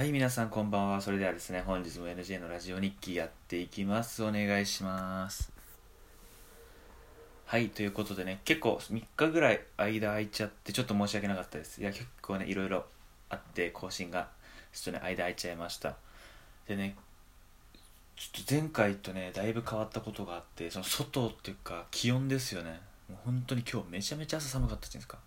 [0.00, 1.02] はい、皆さんこんばんは。
[1.02, 4.24] それではですね、本日も NJ のラジオ日記やっていきます。
[4.24, 5.52] お願いします。
[7.44, 11.82] はい、ということでね、結構3日ぐらい間空いちゃって、ちょっと申し訳なかったです。
[11.82, 12.86] いや、結構ね、いろいろ
[13.28, 14.30] あって、更新が、
[14.72, 15.96] ちょっとね、間空いちゃいました。
[16.66, 16.96] でね、
[18.16, 22.80] ちょっと前回とね、だいぶ変わったことがあって、その外っていうか、気温ですよね。
[23.10, 25.18] もう本当に今日めちゃめちゃ朝寒かったじゃないですか。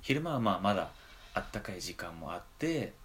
[0.00, 0.92] 昼間はまあまだ
[1.34, 3.01] あったかい時間もあって、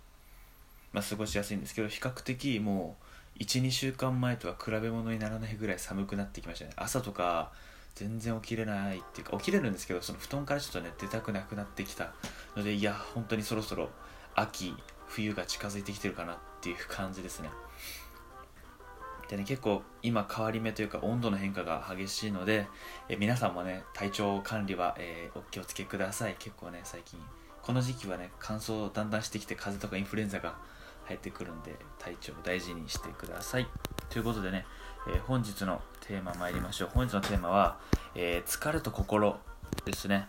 [0.97, 2.97] まあ、過ごしやすいんですけど比較的も
[3.39, 6.71] う12週間前とは比べ物にならないぐらい寒くなってきましたね。
[6.75, 7.51] 朝とか
[7.93, 12.13] 全然起きれないっていうか起きれるんですけどその布団からちょっとね出たくなくなってきた
[12.55, 13.91] のでいや本当にそろそろ
[14.33, 17.49] 秋冬が近づいてきてるかなっていう感じですね。
[19.29, 22.65] でね結構今変わり目というか温度の変化が激しいので
[23.07, 26.35] え皆さんもね体調管理は、えーお気をつけください。
[26.39, 27.19] 結構ね最近
[27.61, 30.55] この時期はね乾燥だんだんしてきて風邪とかインフルエンザが
[31.07, 33.67] 入ってくるんで体調を大事にしてください。
[34.09, 34.65] ということでね、
[35.07, 36.89] えー本日のテーマ参りましょう。
[36.93, 37.77] 本日のテーマは、
[38.15, 39.37] えー疲れと心
[39.85, 40.25] ですね、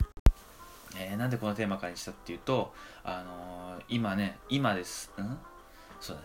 [0.97, 2.73] えーなんでこのテーマかにしたっていうと、
[3.05, 5.11] あのー今ね今です。
[5.17, 5.39] うん？
[6.01, 6.23] そうだ、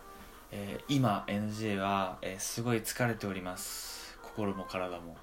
[0.52, 4.18] えー今 NJ は、えーすごい疲れております。
[4.22, 5.18] 心も体も。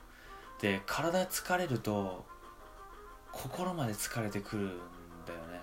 [0.60, 2.26] で体疲れると
[3.32, 4.68] 心まで疲れてくるん
[5.26, 5.60] だよね。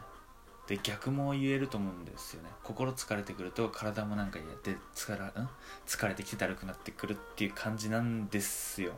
[0.67, 2.49] で逆も言えると思うんですよね。
[2.63, 5.49] 心疲れてくると体もなんかやって疲れ,、ん？
[5.85, 8.91] 疲れてきてだるくなってくるっていう感じなんですよ。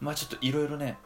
[0.00, 0.96] まあちょっといろいろね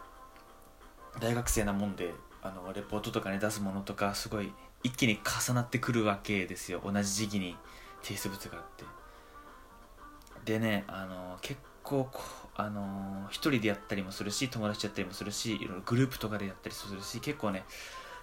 [1.18, 6.82] 大学生なもんであのレポートとかね出すものとかすごい一気に重なってくるわけですよ。
[6.84, 7.56] 同じ時期に
[8.02, 8.84] 提出物があって。
[10.44, 12.20] でねあの結構こ
[12.54, 17.64] あの一人でやったりもするし友達やったりもするしいろいろグループとかでやったりするし結構ね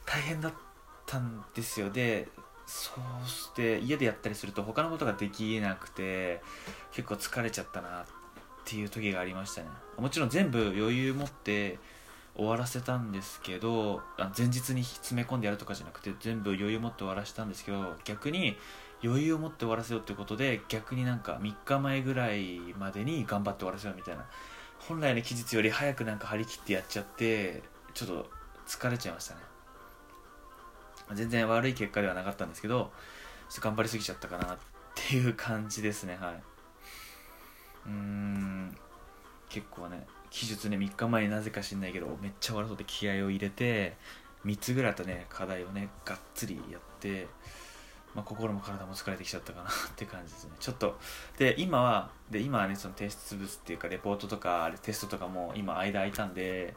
[0.05, 0.53] 大変だっ
[1.05, 1.89] たんですよ。
[1.89, 2.27] で
[2.65, 6.41] そうして家でやったりすると他のことができなくて
[6.91, 8.05] 結構疲れちゃったなっ
[8.65, 9.67] ていう時がありましたね。
[9.97, 11.77] もちろん全部余裕持って
[12.35, 14.01] 終わらせたんですけど
[14.37, 18.57] 前日に詰め込んでやるとかじゃなくて全部余裕持って終わらせたんですけど逆に
[19.03, 24.25] 余裕を持って終わらせようってことで逆になんか3日前ぐらいまでに頑張って終わらせようみたいな
[24.79, 27.63] 本来の期日より早くなんか張り切ってやっちゃって
[27.93, 28.29] ちょっと
[28.67, 29.41] 疲れちゃいましたね。
[31.13, 32.91] 全然悪い結果ではなかったんですけど
[33.59, 34.57] 頑張りすぎちゃったかなっ
[34.95, 36.43] ていう感じですねはい。
[37.87, 38.77] うん。
[39.49, 43.95] 結構ね期日ね3日前になぜか知んないけどめっちゃ終わらそうって気合を入れて
[44.45, 47.27] 3つぐらいとね課題をねがっつりやって
[48.15, 50.51] まあ、心も体も疲れてきちゃったかなって感じですね。
[50.59, 50.97] ちょっと
[51.37, 56.75] で今はで今はねその提出物っていうかレポートとかテストとかも今間空いたんで、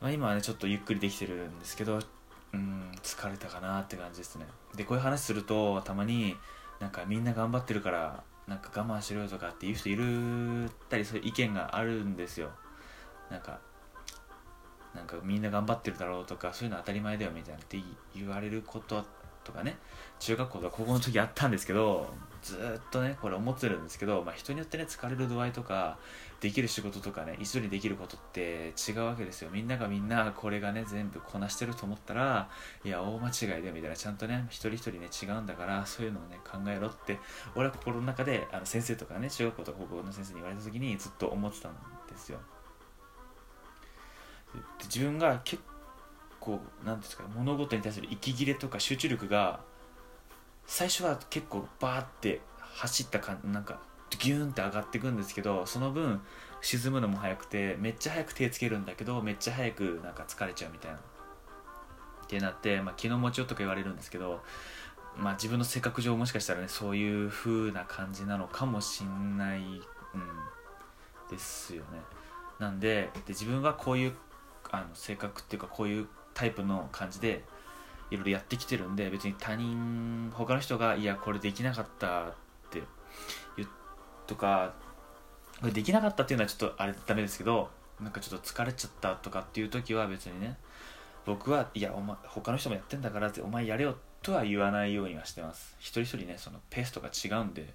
[0.00, 1.98] まあ、今はねちょっとゆっくりできてるんですけど
[2.52, 4.46] うん疲れたかなって感じですね。
[4.74, 6.36] でこういう話するとたまに
[6.80, 12.50] なんかみんな頑張ってるからなんか我慢しろよとかっていう人いるったりそういう意見があるんですよ。
[13.30, 13.60] なんか
[14.94, 17.78] なんかみんな頑張ってるだろうとかそういうの当たり前だよみたいなって
[18.14, 19.04] 言われること
[19.48, 19.78] とかね
[20.20, 22.06] 中学校とか高校の時あったんですけど
[22.42, 25.98] ずっとねこれ思ってるんですけど、まあ、人によってね疲れる度合いとか
[26.40, 29.50] できる仕事とかね一緒にできることって違うわけですよ。
[29.52, 32.48] みんながみんなこれがね全部こなしてると思ったら
[32.84, 37.18] いや大間違いだよみたいなちゃんとね一人一人ね違うんだからそういうのをね考えろって
[37.56, 41.72] 俺は心の中であの先生とかね中学校とか高校の先生に言われた時にずっと思ってたん
[42.08, 42.38] ですよ。
[44.54, 45.62] で自分が結
[46.48, 49.60] 構なんですか物事に対する息切れとか集中力が
[50.66, 53.80] 最初は結構バーって走った感なんか
[54.18, 56.22] ギューンって上がっていくんですけどその分
[56.62, 60.96] 沈むのも早くてめっちゃ早く手つけるんだけどめっちゃ早くなんか疲れちゃうみたいな。
[60.96, 61.00] っ
[62.28, 64.42] てなって、まあ、気の持ちよとか言われるんですけど、
[65.16, 69.80] まあ、自分の性格上もしかしたらねそういう風な感じなのかもしんない、うん、
[71.30, 72.00] ですよね。
[72.58, 74.12] なんでで自分はこういう
[74.70, 77.42] あの性格っていうかこういうタイプの感じで
[78.12, 82.32] いろいろやってきてるんで別に他人他の人がいやこれできなかったっ
[82.70, 82.80] て
[83.56, 83.68] 言う
[84.28, 84.72] とか
[85.60, 87.70] これできなかったっていうのはちょっとあれダメですけど
[88.00, 90.56] なんかちょっと疲れちゃったとかっていう時は別にね
[91.26, 95.74] 僕はいやお前他の人もやってんだからってお前やれよとは言わないようにはしてます。
[95.80, 97.74] 一人一人ねそのペースとか違うんで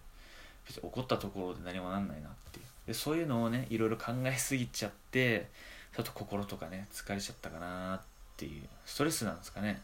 [0.66, 2.66] 別に怒ったところで何もなんないなっていう。
[2.88, 5.50] でそういうのをねいろいろ考えすぎちゃって
[5.94, 8.13] ちょっと心とかね疲れちゃったかなって。
[8.38, 9.82] ていうストレスなんですかね。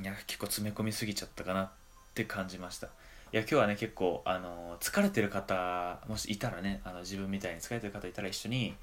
[0.00, 1.70] いや結構詰め込みすぎちゃったかなっ
[2.14, 2.86] て感じました。
[2.86, 2.90] い
[3.32, 8.74] や今日はね結構あの疲れてる方もしいたらねあの自分みたいに疲れてる方いたら一緒に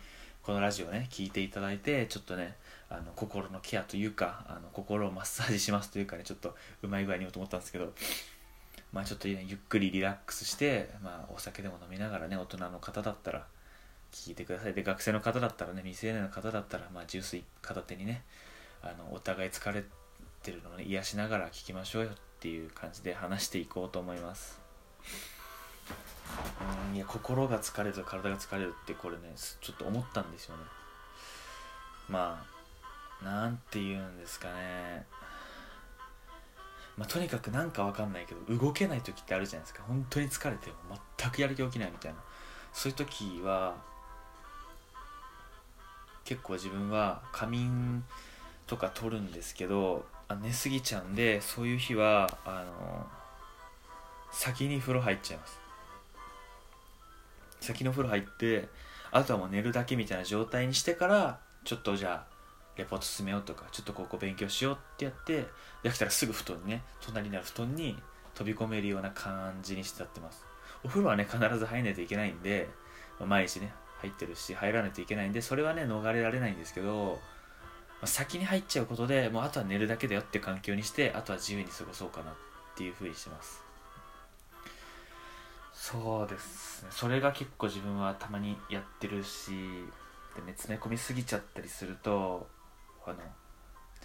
[0.43, 2.55] このラジオね聞いていただいてちょっとね
[2.87, 7.91] あの心のケアというかあの心をマッサージしますというかねちょっとうまい具合に言おうと思ったんですけど
[8.93, 13.47] まあちょっと、ね、ゆっくりリラックスして、まあ、お酒でも飲みながらね大人の方だったら
[14.15, 14.73] 聞いてください。
[14.73, 18.23] で学生の方だったらね未成年の方だったら、まあ、ジュース片手にね
[18.81, 19.83] あのお互い疲れ
[20.41, 24.59] てるのを、ね、癒しながら聞きましょうよっていう感じで話していこうと思います。
[26.89, 30.63] うんいや心が疲れると体が疲れるってこれねちょっと思ったんですよね。
[32.09, 32.43] ま
[33.21, 35.05] あなんて言うんですかね。
[36.97, 39.83] まあ、とにかくなんかわかんないけど動けない時ってあるじゃないですか。
[39.85, 40.71] 本当に疲れて
[41.19, 42.19] 全くやる気起きないみたいな。
[42.71, 43.75] そういう時は
[46.25, 48.03] 結構自分は仮眠
[48.67, 53.05] とか取るんですけどあ寝すぎちゃうんでそういう日はあの
[54.31, 55.59] 先に風呂入っちゃいます。
[57.61, 58.67] 先の風呂入って
[59.11, 62.35] あとはもう寝るだけみたいな状態にしてからちょっとじゃあ
[62.75, 65.45] レポート進めようとかちょっとここ勉強しようってやって
[65.83, 67.97] できたらすぐ布団にね隣にある布団に
[68.33, 70.43] 飛び込めるような感じにしてやってます。
[70.83, 72.67] お風呂はね必ず入んないといけないんで、
[73.25, 77.19] 毎日ね入ってるし入らないといけないんでそれはね逃れられないんですけど、
[78.03, 82.33] 先に入っちゃうことでもうあとは寝るだけだよって環境にしてあとは自由に過ごそうかなっ
[82.75, 83.63] ていうふうにしてます。
[85.73, 86.89] そうですね。
[86.91, 89.51] それが結構自分はたまにやってるし
[90.35, 92.47] でね詰め込みすぎちゃったりすると
[93.05, 93.17] あの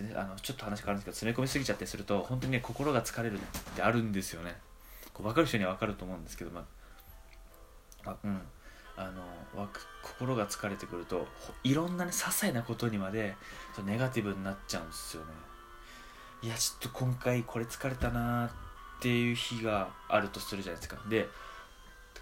[0.09, 3.39] で、あのちょっと話変わるんですけど詰め込みすぎちゃったりすると本当にね心が疲れるっ
[3.75, 4.57] てあるんですよね。
[5.13, 6.65] こう分かる人には分かると思うんですけどま
[8.05, 8.41] あうん。
[9.01, 9.11] あ
[9.57, 9.67] の
[10.03, 11.27] 心が疲れてくると
[11.65, 13.35] いろんなね些細なことにまで
[13.85, 15.29] ネガティブになっちゃうんですよね。
[16.43, 18.51] いやちょっと今回これ疲れたなっ
[19.01, 21.01] ていう日があるとするじゃないですか。
[21.09, 21.29] で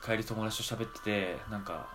[0.05, 1.89] 帰り友達と喋っててなんか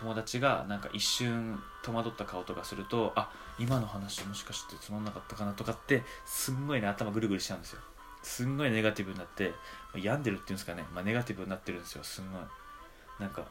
[0.00, 7.80] 友達がなんか一瞬戸惑った顔とかするとあ今の話もしかしてつまんなかったかなとかってすんごいね頭ぐるぐるしちゃうんですよ。
[8.22, 9.52] すんごいネガティブになって
[9.94, 12.42] 病んでるっていうんですかね、まあ、ネガティブになってるんですよすんごい。
[13.20, 13.44] なんか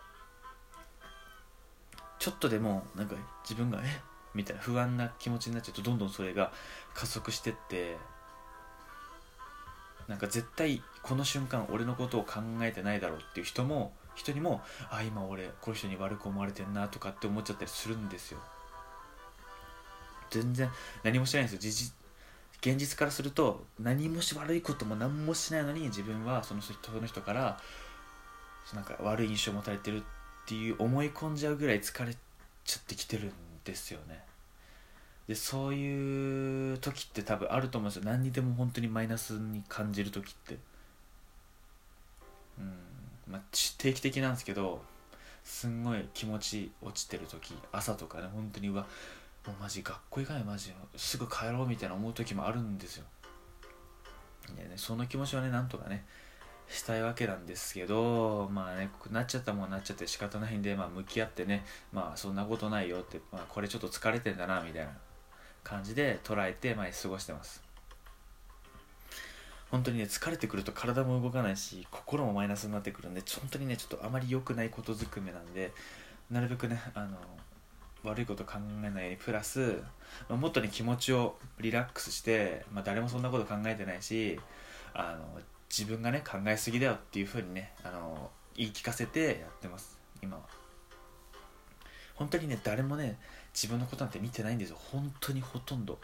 [2.19, 4.01] ちょっとでもなんか自分がえ？
[4.33, 6.51] みたいな不安な気持ちになっちゃうとどんどんそれが
[6.93, 7.97] 加速してって
[10.07, 18.39] なんか絶対この瞬間俺のことを考えてないだろうっていう人も人にもあ今俺この人に悪く思われてんなとかって思っちゃったりするんですよ。
[20.29, 20.69] 全然
[21.03, 21.59] 何もしないんですよ。
[21.61, 21.93] 実
[22.59, 27.59] 現実からすると何もし悪いことも何もしないのに自分はその人その人から
[28.73, 30.03] なんか悪い印象を持たれてる
[30.47, 32.15] っていう思い込んじゃうぐらい疲れ
[32.63, 33.31] ちゃってきてるん
[33.65, 34.23] ですよね。
[35.27, 38.09] でそういう時って多分あると思うんですよ。
[38.09, 40.57] 何にでも本当にマイナスに感じる時って。
[42.57, 42.73] うん。
[43.29, 43.41] まあ、
[43.77, 44.81] 定期的なんですけど
[45.43, 48.85] すんごい気持ち落ちてる時朝とかね本当にうわ
[49.45, 53.05] もうマジ学校行かないマジすぐ帰ろうみたいな思う時もあるんですよ。
[54.55, 56.05] でねその気持ちはねなんとかね
[56.69, 64.91] したいわけなんですけどまあねなっちゃったもんなっちゃって仕方ないんで、まあ、向き合ってねまあそんなことないよって、まあ、これちょっと疲れてんだなみたいな
[65.63, 67.67] 感じで捉えて前過ごしてます。
[69.69, 75.73] 本当にね疲れてくると体も動かないし心もマイナスになってくるんで本当にねちょっとあまり良くないことずくめなんで
[76.31, 77.17] なるべくねあの
[78.03, 78.53] 悪いこと考
[78.83, 79.81] えないようにプラス、
[80.29, 84.39] まあ、もっとね気持ちをリラックスして、まあ、誰もそんなこと考えてないし
[84.93, 89.97] あの自分がね考えすぎだよっていうふうにねあの言い聞かせてやってます。
[90.21, 90.43] 今は。
[92.15, 93.19] 本当にね誰もね
[93.53, 94.77] 自分のことなんて見てないんですよ。
[94.79, 95.99] 本当にほとんど。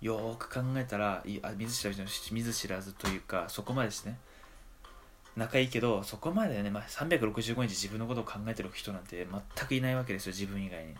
[0.00, 2.02] よく考えたらいあ見ず知らず
[2.32, 4.18] 見ず知らずというかそこまでですね。
[5.36, 9.26] 仲いいけどそこまでね、まあ、365日自分のことを考えてる人なんて
[9.56, 10.94] 全くいないわけですよ自分以外に。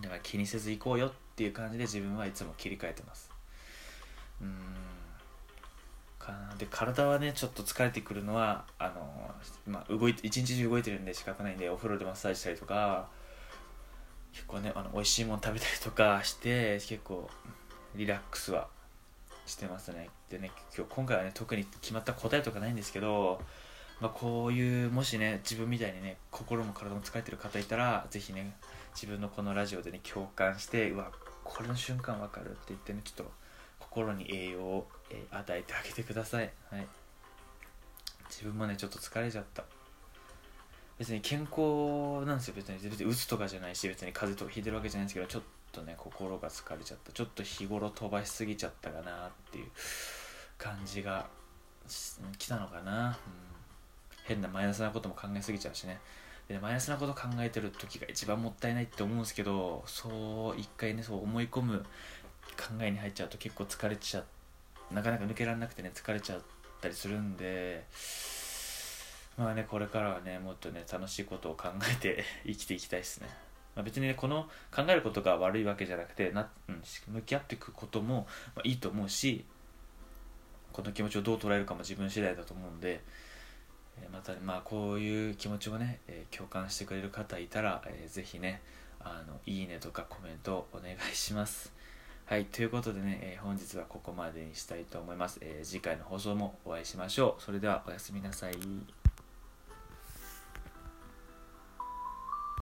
[0.00, 3.30] だから気にせず行こうよっていう感じで自分はいつも切り替えてます。
[4.40, 4.97] うん。
[6.28, 6.54] かな。
[6.58, 9.30] で体はねちょっと疲れてくるのはあの、
[9.66, 13.08] まあ、動いて一日中動いてるんで仕方ないんでお風呂でマッサージしたりとか
[14.32, 17.30] 結構ねあの美味しいもの食べたりとか して結構
[17.94, 18.68] リラックスは
[19.46, 20.10] してますね。
[20.28, 23.40] でね今日今回はね特に決まった答えとかないんですけど、
[24.00, 28.54] まあ、こういうもしね自分みたいにね心も体も疲れてる方いたら是非ね
[28.94, 31.10] 自分のこのラジオでね共感してうわ
[31.44, 33.32] これの瞬間わかるって言ってねちょっと
[33.98, 36.50] 心に栄養を、えー、与えてあげてください。
[36.70, 36.86] はい。
[38.28, 39.64] 自分もねちょっと疲れちゃった。
[40.98, 42.54] 別に健康なんですよ。
[42.56, 47.12] 別に別にうつとかじゃないし別に風邪とかひいてるわけじゃないんですけどちょっとね心が疲れちゃった。
[47.12, 49.66] ちょっと日頃飛ばしすぎちゃったかなっていう
[50.56, 51.26] 感じが
[52.38, 53.14] きたのかな、うん、
[54.24, 55.98] 変なマイナスなことも考えすぎちゃうしね。
[56.48, 61.84] でマイナスなこと考えてる時が一番もったいないって思うんですけどそう一回ねそう思い込む
[62.56, 64.24] 考えに入っちゃうと結構疲れちゃ
[64.92, 66.40] なかなか抜けられなくてね疲れちゃっ
[66.80, 67.84] たりするんで
[69.36, 73.28] まあねこれからはねもっとね楽しいことを考えて 生きていきたいですね、
[73.74, 79.44] まあ、別にねこの考えることが悪いわけじゃなくてな、うん、向き合っていくことも、まあ、いいと思うし
[80.72, 83.02] この気持ちをどう捉えるかも自分次第だと思うんで
[84.12, 88.62] またまあこういう気持ちをね、えー、共感してくれる方いたら、えー、ぜひね
[89.00, 91.72] あのいいねとかコメントお願いします。
[92.28, 97.42] はいということでね、えー、本日はここまでにしたいと思います、え次回の放送もお会いしましょう。
[97.42, 98.52] それではおやすみなさい。